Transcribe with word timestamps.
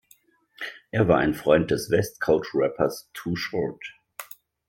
Er 0.89 1.07
war 1.07 1.19
ein 1.19 1.35
Freund 1.35 1.69
des 1.69 1.91
West 1.91 2.21
Coast 2.21 2.55
Rappers 2.55 3.11
Too 3.13 3.35
Short. 3.35 3.83